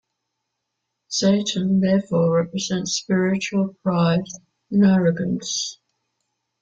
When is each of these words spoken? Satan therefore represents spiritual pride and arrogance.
Satan 1.09 1.79
therefore 1.79 2.35
represents 2.37 2.93
spiritual 2.95 3.75
pride 3.83 4.25
and 4.71 4.83
arrogance. 4.83 5.79